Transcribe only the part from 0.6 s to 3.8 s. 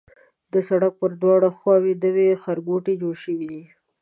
سړک پر دواړو خواوو نوي ښارګوټي جوړ شوي دي.